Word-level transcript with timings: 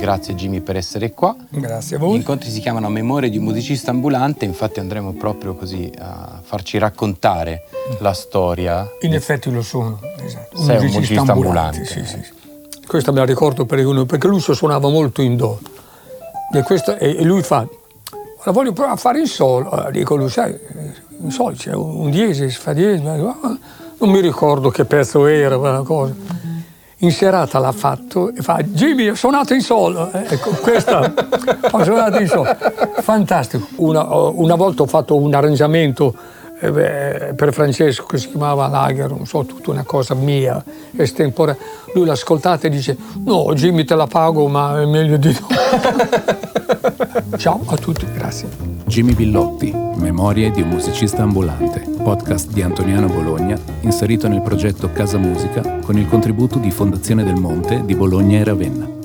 Grazie 0.00 0.34
Jimmy 0.34 0.60
per 0.60 0.76
essere 0.76 1.12
qua. 1.12 1.36
Grazie 1.50 1.96
a 1.96 1.98
Gli 1.98 2.02
voi. 2.02 2.16
incontri 2.16 2.50
si 2.50 2.60
chiamano 2.60 2.88
Memorie 2.88 3.28
di 3.28 3.36
un 3.36 3.44
musicista 3.44 3.90
ambulante, 3.90 4.44
infatti 4.46 4.80
andremo 4.80 5.12
proprio 5.12 5.54
così 5.54 5.90
a 5.98 6.40
farci 6.42 6.78
raccontare 6.78 7.64
la 7.98 8.12
storia. 8.14 8.88
In 9.02 9.12
effetti 9.14 9.50
lo 9.50 9.60
sono. 9.62 10.00
Esatto. 10.24 10.56
Sei 10.62 10.78
un 10.78 10.90
musicista 10.90 11.32
ambulante. 11.32 11.84
Sì, 11.84 12.04
sì, 12.06 12.22
sì. 12.22 12.32
Questa 12.86 13.12
me 13.12 13.18
la 13.18 13.24
ricordo 13.26 13.66
per 13.66 13.84
uno, 13.86 14.06
perché 14.06 14.26
lui 14.26 14.40
suonava 14.40 14.88
molto 14.88 15.20
in 15.22 15.36
do. 15.36 15.60
E, 16.52 16.62
questo- 16.62 16.96
e- 16.96 17.22
lui 17.22 17.42
fa, 17.42 17.66
"Ora 18.38 18.50
voglio 18.52 18.72
provare 18.72 18.94
a 18.94 18.98
fare 18.98 19.20
il 19.20 19.28
solo. 19.28 19.86
Eh, 19.86 19.92
Dico 19.92 20.16
lui, 20.16 20.30
sai, 20.30 20.58
in 21.20 21.30
sol 21.30 21.54
c'è 21.54 21.72
un 21.74 22.10
diesis, 22.10 22.56
fa 22.56 22.72
diesis, 22.72 23.06
ah, 23.06 23.36
non 23.98 24.08
mi 24.10 24.20
ricordo 24.20 24.70
che 24.70 24.84
pezzo 24.86 25.26
era, 25.26 25.58
quella 25.58 25.82
cosa. 25.82 26.14
In 27.02 27.12
serata 27.12 27.58
l'ha 27.58 27.72
fatto 27.72 28.34
e 28.34 28.42
fa, 28.42 28.60
Jimmy, 28.62 29.08
ho 29.08 29.14
suonato 29.14 29.54
in 29.54 29.62
sol. 29.62 30.10
Eh, 30.12 30.34
Ecco, 30.34 30.50
questa, 30.50 31.12
ho 31.70 31.82
suonato 31.82 32.18
in 32.18 32.28
sol. 32.28 32.56
Fantastico. 33.00 33.66
Una, 33.76 34.02
una 34.14 34.54
volta 34.54 34.82
ho 34.82 34.86
fatto 34.86 35.16
un 35.16 35.32
arrangiamento 35.34 36.14
eh, 36.60 36.70
beh, 36.70 37.32
per 37.34 37.52
Francesco 37.52 38.04
che 38.04 38.18
si 38.18 38.28
chiamava 38.28 38.68
Lager, 38.68 39.10
non 39.10 39.26
so, 39.26 39.44
tutta 39.44 39.70
una 39.70 39.82
cosa 39.82 40.14
mia, 40.14 40.62
estemporanea. 40.96 41.60
Lui 41.94 42.04
l'ha 42.04 42.12
ascoltata 42.12 42.66
e 42.66 42.70
dice, 42.70 42.96
no, 43.24 43.52
Jimmy 43.54 43.84
te 43.84 43.94
la 43.94 44.06
pago, 44.06 44.46
ma 44.46 44.80
è 44.80 44.86
meglio 44.86 45.16
di 45.16 45.34
no. 45.38 45.46
Ciao 47.36 47.62
a 47.66 47.76
tutti, 47.76 48.06
grazie. 48.12 48.48
Jimmy 48.84 49.14
Billotti, 49.14 49.72
Memorie 49.72 50.50
di 50.50 50.62
un 50.62 50.68
musicista 50.68 51.22
ambulante, 51.22 51.80
podcast 52.02 52.50
di 52.50 52.62
Antoniano 52.62 53.06
Bologna, 53.06 53.58
inserito 53.80 54.28
nel 54.28 54.42
progetto 54.42 54.90
Casa 54.92 55.16
Musica 55.16 55.78
con 55.80 55.96
il 55.96 56.08
contributo 56.08 56.58
di 56.58 56.70
Fondazione 56.70 57.24
del 57.24 57.36
Monte 57.36 57.82
di 57.84 57.94
Bologna 57.94 58.38
e 58.38 58.44
Ravenna. 58.44 58.99